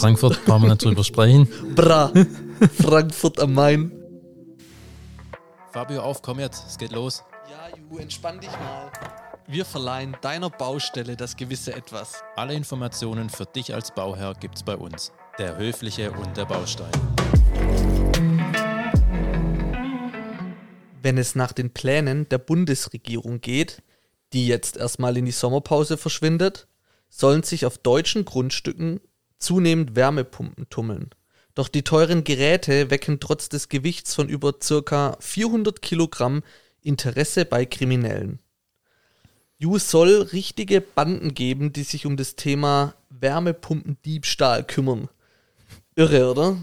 [0.00, 1.46] Frankfurt, brauchen wir nicht drüber sprechen.
[1.74, 2.10] Bra.
[2.80, 3.92] Frankfurt am Main.
[5.72, 7.22] Fabio, auf, komm jetzt, es geht los.
[7.50, 8.90] Ja, Ju, entspann dich mal.
[9.46, 12.22] Wir verleihen deiner Baustelle das gewisse Etwas.
[12.34, 15.12] Alle Informationen für dich als Bauherr gibt's bei uns.
[15.38, 16.92] Der Höfliche und der Baustein.
[21.02, 23.82] Wenn es nach den Plänen der Bundesregierung geht,
[24.32, 26.68] die jetzt erstmal in die Sommerpause verschwindet,
[27.10, 29.00] sollen sich auf deutschen Grundstücken
[29.40, 31.10] zunehmend Wärmepumpen tummeln.
[31.54, 35.16] Doch die teuren Geräte wecken trotz des Gewichts von über ca.
[35.18, 36.42] 400 Kilogramm
[36.82, 38.38] Interesse bei Kriminellen.
[39.58, 45.08] Ju soll richtige Banden geben, die sich um das Thema Wärmepumpendiebstahl kümmern.
[45.96, 46.56] Irre, oder?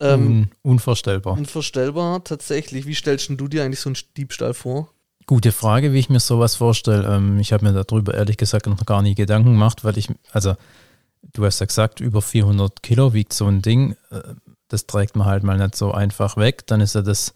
[0.00, 1.38] Ähm, Un unvorstellbar.
[1.38, 2.86] unvorstellbar, tatsächlich.
[2.86, 4.90] Wie stellst du dir eigentlich so einen Diebstahl vor?
[5.26, 7.06] Gute Frage, wie ich mir sowas vorstelle.
[7.16, 10.54] Ähm, ich habe mir darüber ehrlich gesagt noch gar nie Gedanken gemacht, weil ich, also
[11.38, 13.96] du hast ja gesagt, über 400 Kilo wiegt so ein Ding.
[14.10, 14.34] Äh,
[14.66, 16.66] das trägt man halt mal nicht so einfach weg.
[16.66, 17.32] Dann ist ja das,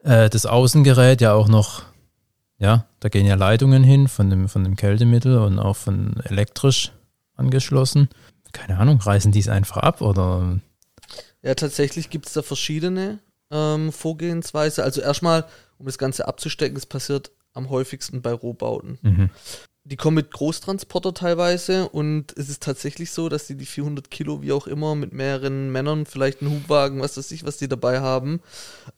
[0.00, 1.84] äh, das Außengerät ja auch noch,
[2.58, 6.92] ja, da gehen ja Leitungen hin von dem, von dem Kältemittel und auch von elektrisch
[7.36, 8.08] angeschlossen.
[8.52, 10.58] Keine Ahnung, reißen die es einfach ab oder?
[11.42, 14.82] Ja, tatsächlich gibt es da verschiedene ähm, Vorgehensweise.
[14.82, 15.44] Also erstmal,
[15.78, 18.98] um das Ganze abzustecken, es passiert am häufigsten bei Rohbauten.
[19.02, 19.30] Mhm.
[19.88, 24.42] Die kommen mit Großtransporter teilweise und es ist tatsächlich so, dass die die 400 Kilo,
[24.42, 28.00] wie auch immer, mit mehreren Männern, vielleicht einen Hubwagen, was weiß ich, was die dabei
[28.00, 28.40] haben,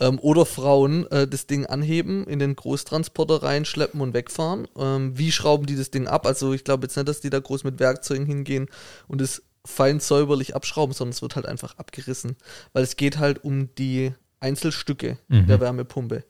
[0.00, 4.66] ähm, oder Frauen äh, das Ding anheben, in den Großtransporter reinschleppen und wegfahren.
[4.78, 6.26] Ähm, wie schrauben die das Ding ab?
[6.26, 8.68] Also ich glaube jetzt nicht, dass die da groß mit Werkzeugen hingehen
[9.08, 12.36] und es fein säuberlich abschrauben, sondern es wird halt einfach abgerissen.
[12.72, 15.48] Weil es geht halt um die Einzelstücke Mhm.
[15.48, 16.24] der Wärmepumpe.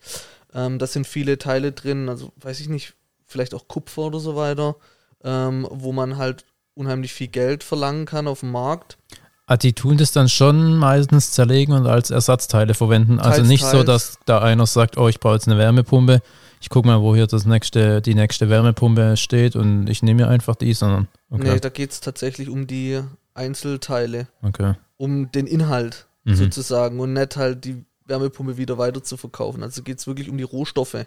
[0.53, 2.95] Ähm, da sind viele Teile drin, also weiß ich nicht,
[3.29, 4.77] vielleicht auch Kupfer oder so weiter,
[5.23, 8.99] ähm, wo man halt unheimlich viel Geld verlangen kann auf dem Markt.
[9.47, 13.19] Ah, die tun das dann schon meistens zerlegen und als Ersatzteile verwenden.
[13.19, 13.87] Also Teils, nicht so, teils.
[13.87, 16.21] dass da einer sagt, oh, ich brauche jetzt eine Wärmepumpe.
[16.61, 20.29] Ich gucke mal, wo hier das nächste, die nächste Wärmepumpe steht und ich nehme mir
[20.29, 21.53] einfach die, sondern okay.
[21.53, 23.01] Nee, da geht es tatsächlich um die
[23.33, 24.75] Einzelteile, okay.
[24.97, 26.35] um den Inhalt Mhm.
[26.35, 29.63] sozusagen und nicht halt die Wärmepumpe wieder weiter zu verkaufen.
[29.63, 31.07] Also geht es wirklich um die Rohstoffe.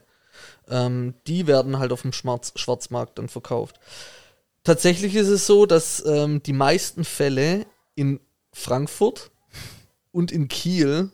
[0.70, 3.80] Ähm, die werden halt auf dem Schwarz Schwarzmarkt dann verkauft.
[4.64, 7.66] Tatsächlich ist es so, dass ähm, die meisten Fälle
[7.96, 8.20] in
[8.54, 9.32] Frankfurt
[10.12, 11.12] und in Kiel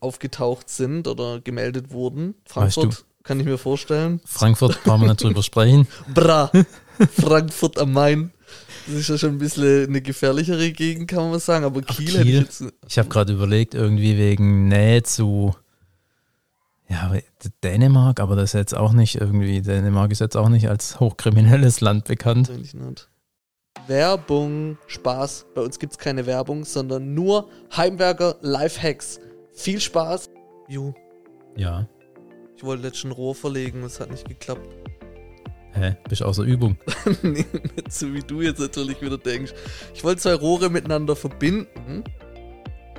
[0.00, 2.34] aufgetaucht sind oder gemeldet wurden.
[2.46, 4.20] Frankfurt kann ich mir vorstellen.
[4.24, 5.86] Frankfurt brauchen wir nicht drüber sprechen.
[6.14, 6.50] Bra,
[7.20, 8.32] Frankfurt am Main.
[8.86, 11.66] Das ist ja schon ein bisschen eine gefährlichere Gegend, kann man sagen.
[11.66, 12.40] Aber Kiel, ich Kiel?
[12.40, 12.64] jetzt.
[12.88, 15.54] Ich habe gerade überlegt, irgendwie wegen Nähe zu
[16.88, 17.12] ja,
[17.62, 21.80] Dänemark, aber das ist jetzt auch nicht irgendwie, Dänemark ist jetzt auch nicht als hochkriminelles
[21.80, 22.50] Land bekannt.
[22.50, 23.08] Eigentlich nicht.
[23.86, 25.46] Werbung, Spaß.
[25.54, 29.20] Bei uns gibt es keine Werbung, sondern nur Heimwerker Lifehacks.
[29.54, 30.28] Viel Spaß.
[30.68, 30.92] Ju,
[31.56, 31.86] Ja.
[32.56, 34.68] ich wollte letztens ein Rohr verlegen, das hat nicht geklappt.
[35.72, 35.96] Hä?
[36.08, 36.76] Bist außer Übung.
[37.22, 39.52] nee, nicht so wie du jetzt natürlich wieder denkst.
[39.94, 42.02] Ich wollte zwei Rohre miteinander verbinden.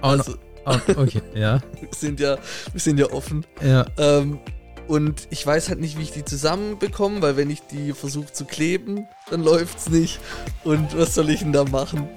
[0.01, 1.59] Oh, Also, oh, okay, ja.
[1.79, 2.37] wir sind ja,
[2.71, 3.45] wir sind ja offen.
[3.65, 3.85] Ja.
[3.97, 4.39] Ähm,
[4.87, 8.45] und ich weiß halt nicht, wie ich die zusammenbekomme, weil wenn ich die versuche zu
[8.45, 10.19] kleben, dann läuft's nicht.
[10.63, 12.07] Und was soll ich denn da machen?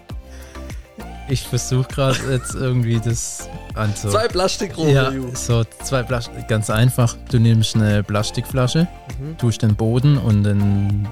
[1.29, 4.09] Ich versuche gerade jetzt irgendwie das anzu.
[4.11, 6.49] Zwei Plastikrohre, ja, so zwei Plastik.
[6.49, 7.17] Ganz einfach.
[7.31, 8.89] Du nimmst eine Plastikflasche,
[9.19, 9.39] Mhm.
[9.39, 11.09] tust den Boden und den,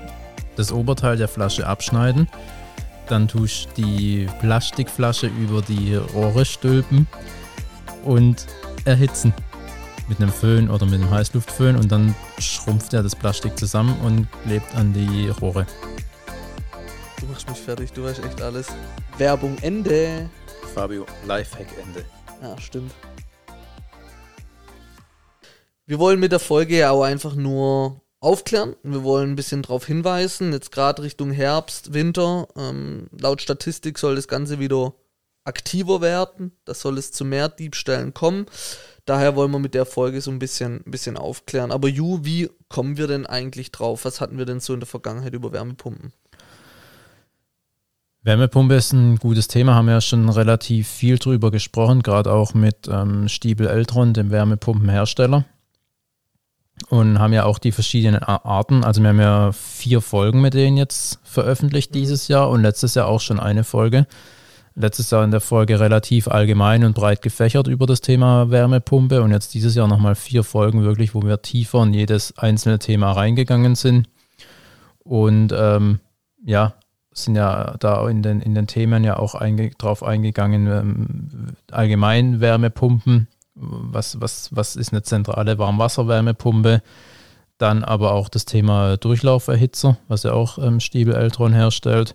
[0.56, 2.28] das Oberteil der Flasche abschneiden.
[3.10, 7.08] Dann tust die Plastikflasche über die Rohre stülpen
[8.04, 8.46] und
[8.84, 9.34] erhitzen.
[10.08, 14.28] Mit einem Föhn oder mit einem Heißluftföhn und dann schrumpft er das Plastik zusammen und
[14.44, 15.66] klebt an die Rohre.
[17.20, 18.68] Du machst mich fertig, du weißt echt alles.
[19.18, 20.30] Werbung Ende.
[20.72, 22.04] Fabio, Lifehack Ende.
[22.40, 22.92] Ja, stimmt.
[25.86, 28.76] Wir wollen mit der Folge ja auch einfach nur aufklären.
[28.82, 32.48] Wir wollen ein bisschen darauf hinweisen, jetzt gerade Richtung Herbst, Winter.
[32.56, 34.94] Ähm, laut Statistik soll das Ganze wieder
[35.44, 36.52] aktiver werden.
[36.64, 38.46] Da soll es zu mehr Diebstählen kommen.
[39.06, 41.72] Daher wollen wir mit der Folge so ein bisschen, bisschen aufklären.
[41.72, 44.04] Aber Ju, wie kommen wir denn eigentlich drauf?
[44.04, 46.12] Was hatten wir denn so in der Vergangenheit über Wärmepumpen?
[48.22, 52.52] Wärmepumpe ist ein gutes Thema, haben wir ja schon relativ viel drüber gesprochen, gerade auch
[52.52, 55.46] mit ähm, Stiebel Eltron, dem Wärmepumpenhersteller.
[56.88, 58.82] Und haben ja auch die verschiedenen Arten.
[58.84, 63.06] Also wir haben ja vier Folgen mit denen jetzt veröffentlicht dieses Jahr und letztes Jahr
[63.06, 64.06] auch schon eine Folge.
[64.74, 69.30] Letztes Jahr in der Folge relativ allgemein und breit gefächert über das Thema Wärmepumpe und
[69.30, 73.74] jetzt dieses Jahr nochmal vier Folgen wirklich, wo wir tiefer in jedes einzelne Thema reingegangen
[73.74, 74.08] sind.
[75.04, 76.00] Und ähm,
[76.44, 76.74] ja,
[77.12, 82.40] sind ja da in den, in den Themen ja auch einge, drauf eingegangen, ähm, allgemein
[82.40, 86.82] Wärmepumpen, was, was, was ist eine zentrale Warmwasserwärmepumpe,
[87.58, 92.14] dann aber auch das Thema Durchlauferhitzer, was ja auch ähm, Stiebel Eltron herstellt.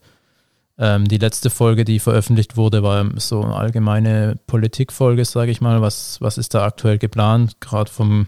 [0.77, 5.81] Ähm, die letzte Folge, die veröffentlicht wurde, war so eine allgemeine Politikfolge, sage ich mal.
[5.81, 7.61] Was, was ist da aktuell geplant?
[7.61, 8.27] Gerade vom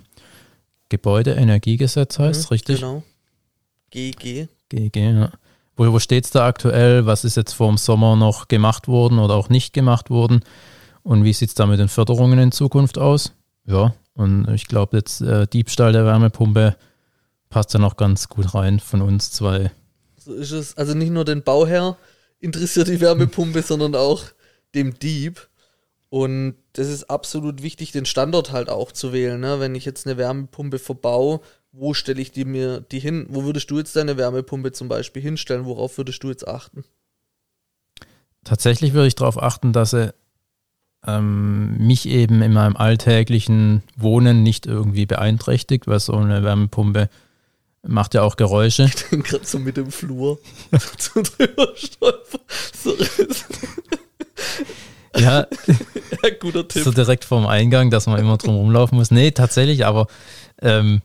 [0.90, 2.80] Gebäudeenergiegesetz heißt es, mhm, richtig?
[2.80, 3.04] Genau.
[3.90, 4.48] GG.
[4.70, 5.32] GG, ja.
[5.76, 7.06] Wo, wo steht es da aktuell?
[7.06, 10.42] Was ist jetzt vor dem Sommer noch gemacht worden oder auch nicht gemacht worden?
[11.08, 13.32] Und wie sieht es da mit den Förderungen in Zukunft aus?
[13.64, 16.76] Ja, und ich glaube, jetzt äh, Diebstahl der Wärmepumpe
[17.48, 19.72] passt da noch ganz gut rein von uns zwei.
[20.18, 20.76] So ist es.
[20.76, 21.96] Also nicht nur den Bauherr
[22.42, 24.26] interessiert die Wärmepumpe, sondern auch
[24.76, 25.48] dem Dieb.
[26.10, 29.40] Und das ist absolut wichtig, den Standort halt auch zu wählen.
[29.40, 29.62] Ne?
[29.62, 31.40] Wenn ich jetzt eine Wärmepumpe verbaue,
[31.72, 33.28] wo stelle ich die mir die hin?
[33.30, 35.64] Wo würdest du jetzt deine Wärmepumpe zum Beispiel hinstellen?
[35.64, 36.84] Worauf würdest du jetzt achten?
[38.44, 40.14] Tatsächlich würde ich darauf achten, dass er
[41.08, 47.10] ähm, mich eben in meinem alltäglichen Wohnen nicht irgendwie beeinträchtigt, weil so eine Wärmepumpe
[47.84, 48.84] macht ja auch Geräusche.
[48.84, 50.40] Ich bin gerade so mit dem Flur
[50.98, 52.42] zum drüber stolpern.
[55.16, 55.48] Ja,
[56.24, 56.84] ja, guter Tipp.
[56.84, 59.10] So direkt vorm Eingang, dass man immer drum rumlaufen muss.
[59.10, 60.08] Nee, tatsächlich, aber
[60.62, 61.02] ähm,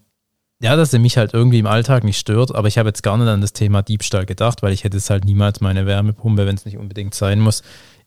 [0.60, 2.54] ja, dass er mich halt irgendwie im Alltag nicht stört.
[2.54, 5.10] Aber ich habe jetzt gar nicht an das Thema Diebstahl gedacht, weil ich hätte es
[5.10, 7.62] halt niemals meine Wärmepumpe, wenn es nicht unbedingt sein muss,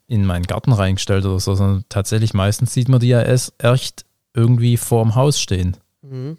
[0.07, 4.77] in meinen Garten reingestellt oder so, sondern tatsächlich meistens sieht man die ja echt irgendwie
[4.77, 5.77] vorm Haus stehen.
[6.01, 6.37] Mhm.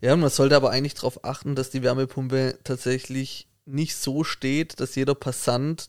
[0.00, 4.96] Ja, man sollte aber eigentlich darauf achten, dass die Wärmepumpe tatsächlich nicht so steht, dass
[4.96, 5.88] jeder Passant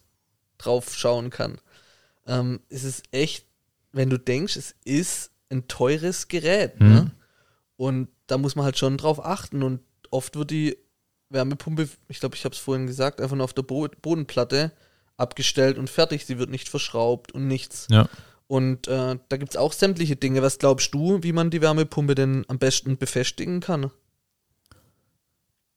[0.60, 1.57] drauf schauen kann
[2.28, 3.46] ähm, es ist echt,
[3.92, 6.80] wenn du denkst, es ist ein teures Gerät.
[6.80, 6.88] Mhm.
[6.88, 7.12] Ne?
[7.75, 9.63] Und da muss man halt schon drauf achten.
[9.63, 10.78] Und oft wird die
[11.30, 14.72] Wärmepumpe, ich glaube, ich habe es vorhin gesagt, einfach nur auf der Bo Bodenplatte
[15.24, 16.28] abgestellt und fertig.
[16.28, 17.88] Sie wird nicht verschraubt und nichts.
[17.90, 18.08] Ja.
[18.48, 20.44] Und äh, da gibt es auch sämtliche Dinge.
[20.44, 23.90] Was glaubst du, wie man die Wärmepumpe denn am besten befestigen kann?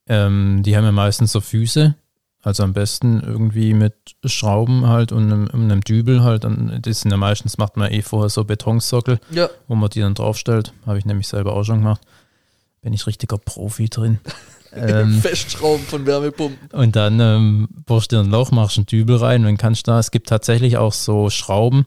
[0.05, 1.95] Ähm, die haben ja meistens so Füße,
[2.41, 3.95] also am besten irgendwie mit
[4.25, 6.45] Schrauben halt und einem, einem Dübel halt.
[6.45, 9.49] Das sind ja meistens, macht man eh vorher so Betonsockel, ja.
[9.67, 10.73] wo man die dann draufstellt.
[10.85, 12.01] Habe ich nämlich selber auch schon gemacht.
[12.81, 14.19] Bin ich richtiger Profi drin.
[14.77, 16.69] ähm, Festschrauben von Wärmepumpen.
[16.71, 19.91] Und dann ähm, bohrst du ein Loch, machst einen Dübel rein und dann kannst du
[19.91, 21.85] da, es gibt tatsächlich auch so Schrauben,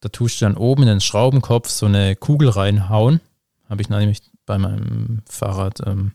[0.00, 3.20] da tust du dann oben in den Schraubenkopf so eine Kugel reinhauen.
[3.68, 6.12] Habe ich nämlich bei meinem Fahrrad ähm,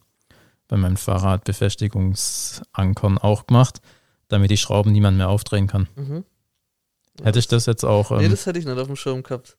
[0.68, 3.82] bei meinen Fahrradbefestigungsankern auch gemacht,
[4.28, 5.88] damit die Schrauben niemand mehr aufdrehen kann.
[5.96, 6.26] Mhm.
[7.24, 8.12] Hätte ich das jetzt auch.
[8.12, 9.58] Ähm, nee, das hätte ich nicht auf dem Schirm gehabt.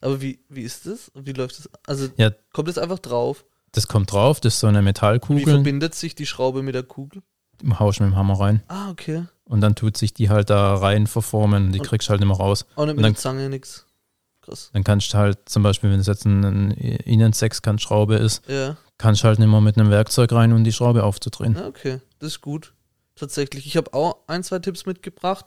[0.00, 1.12] Aber wie, wie ist das?
[1.14, 1.70] Wie läuft das?
[1.86, 3.44] Also ja, kommt das einfach drauf?
[3.72, 5.46] Das kommt drauf, das ist so eine Metallkugel.
[5.46, 7.22] Wie verbindet sich die Schraube mit der Kugel?
[7.78, 8.62] Haust mit dem Hammer rein.
[8.68, 9.24] Ah, okay.
[9.44, 12.66] Und dann tut sich die halt da rein verformen, die und kriegst halt immer raus.
[12.76, 13.86] Auch nicht mit der Zange nix.
[14.42, 14.70] Krass.
[14.72, 19.24] Dann kannst du halt zum Beispiel, wenn es jetzt eine ein Innensechskantschraube ist, ja kannst
[19.24, 21.56] halt nicht mehr mit einem Werkzeug rein, um die Schraube aufzudrehen.
[21.56, 22.74] Okay, das ist gut.
[23.14, 23.66] Tatsächlich.
[23.66, 25.46] Ich habe auch ein, zwei Tipps mitgebracht.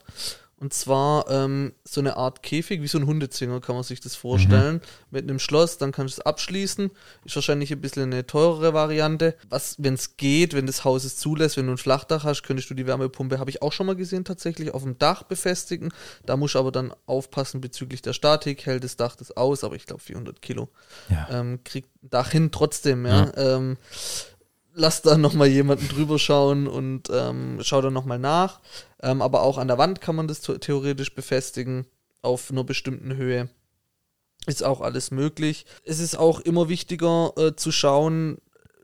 [0.62, 4.16] Und zwar ähm, so eine Art Käfig, wie so ein Hundezwinger, kann man sich das
[4.16, 4.76] vorstellen.
[4.76, 4.82] Mhm.
[5.10, 6.92] Mit einem Schloss, dann kannst du es abschließen.
[7.26, 9.34] Ist wahrscheinlich ein bisschen eine teurere Variante.
[9.50, 12.70] Was, wenn es geht, wenn das Haus es zulässt, wenn du ein Flachdach hast, könntest
[12.70, 15.92] du die Wärmepumpe, habe ich auch schon mal gesehen, tatsächlich auf dem Dach befestigen.
[16.28, 18.68] Da musst du aber dann aufpassen bezüglich der Statik.
[18.68, 20.70] Hält das Dach das aus, aber ich glaube 400 Kilo.
[21.10, 21.28] Ja.
[21.32, 23.32] Ähm, kriegt Dach hin trotzdem, ja.
[23.36, 23.58] ja.
[23.58, 23.78] Ähm,
[24.74, 28.62] lass da nochmal jemanden drüber schauen und ähm, schau dann nochmal nach.
[29.02, 31.86] Ähm, aber auch an der Wand kann man das theoretisch befestigen
[32.22, 33.50] auf einer bestimmten Höhe.
[34.48, 35.66] Ist auch alles möglich.
[35.84, 38.40] Es ist auch immer wichtiger äh, zu schauen,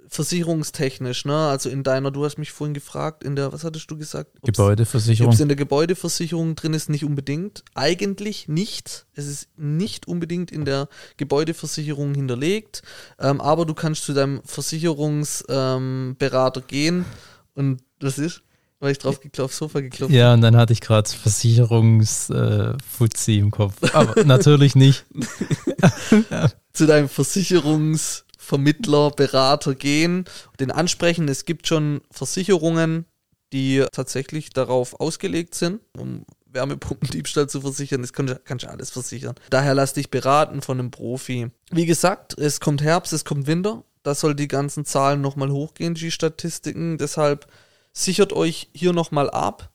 [0.10, 1.36] versicherungstechnisch, ne?
[1.36, 4.32] Also in deiner, du hast mich vorhin gefragt, in der, was hattest du gesagt?
[4.44, 5.30] Gebäudeversicherung.
[5.30, 7.64] Ob es in der Gebäudeversicherung drin ist, nicht unbedingt.
[7.76, 9.06] Eigentlich nicht.
[9.14, 12.82] Es ist nicht unbedingt in der Gebäudeversicherung hinterlegt.
[13.20, 17.06] Ähm, aber du kannst zu deinem Versicherungsberater ähm, gehen
[17.54, 18.42] und das ist?
[18.80, 20.14] Weil ich drauf geklopft, Sofa geklopft.
[20.14, 23.74] Ja, und dann hatte ich gerade Versicherungsfuzzi äh, im Kopf.
[23.96, 25.04] Aber natürlich nicht.
[26.74, 30.24] Zu deinem Versicherungs- Vermittler, Berater gehen,
[30.62, 31.28] den ansprechen.
[31.28, 33.04] Es gibt schon Versicherungen,
[33.52, 38.02] die tatsächlich darauf ausgelegt sind, um Wärmepumpendiebstahl zu versichern.
[38.02, 39.36] Das kannst, du alles versichern.
[39.50, 41.52] Daher lass dich beraten von einem Profi.
[41.72, 43.84] Wie gesagt, es kommt Herbst, es kommt Winter.
[44.04, 46.98] Da soll die ganzen Zahlen nochmal hochgehen, die Statistiken.
[46.98, 47.48] Deshalb
[47.92, 49.74] sichert euch hier nochmal ab.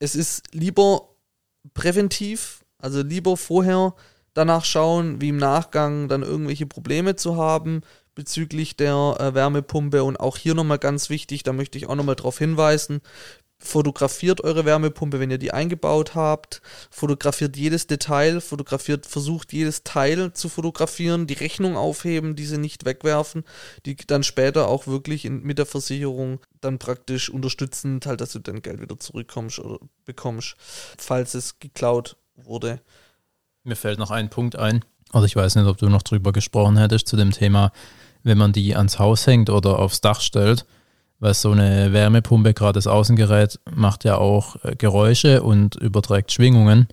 [0.00, 1.08] Es ist lieber
[1.72, 3.94] präventiv, also lieber vorher
[4.34, 7.82] danach schauen, wie im Nachgang dann irgendwelche Probleme zu haben
[8.14, 10.04] bezüglich der äh, Wärmepumpe.
[10.04, 13.00] Und auch hier nochmal ganz wichtig, da möchte ich auch nochmal darauf hinweisen,
[13.62, 20.32] fotografiert eure Wärmepumpe, wenn ihr die eingebaut habt, fotografiert jedes Detail, fotografiert, versucht jedes Teil
[20.32, 23.44] zu fotografieren, die Rechnung aufheben, diese nicht wegwerfen,
[23.86, 28.40] die dann später auch wirklich in, mit der Versicherung dann praktisch unterstützend halt, dass du
[28.40, 30.56] dein Geld wieder zurückkommst oder bekommst,
[30.98, 32.80] falls es geklaut wurde.
[33.64, 36.78] Mir fällt noch ein Punkt ein, also ich weiß nicht, ob du noch drüber gesprochen
[36.78, 37.70] hättest zu dem Thema,
[38.22, 40.64] wenn man die ans Haus hängt oder aufs Dach stellt,
[41.20, 46.88] weil so eine Wärmepumpe, gerade das Außengerät, macht ja auch äh, Geräusche und überträgt Schwingungen.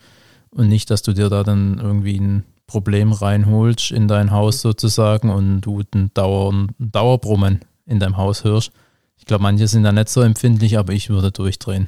[0.51, 5.29] Und nicht, dass du dir da dann irgendwie ein Problem reinholst in dein Haus sozusagen
[5.29, 8.71] und du ein, Dauer, ein Dauerbrummen in deinem Haus hörst.
[9.17, 11.87] Ich glaube, manche sind da nicht so empfindlich, aber ich würde durchdrehen.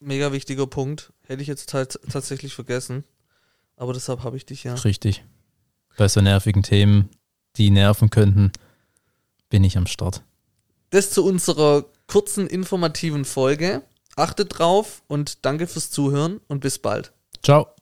[0.00, 1.12] Mega wichtiger Punkt.
[1.26, 3.04] Hätte ich jetzt tatsächlich vergessen.
[3.82, 4.74] Aber deshalb habe ich dich ja.
[4.74, 5.24] Richtig.
[5.96, 7.08] Bei so nervigen Themen,
[7.56, 8.52] die nerven könnten,
[9.50, 10.22] bin ich am Start.
[10.90, 13.82] Das zu unserer kurzen informativen Folge.
[14.14, 17.12] Achtet drauf und danke fürs Zuhören und bis bald.
[17.42, 17.74] Ciao.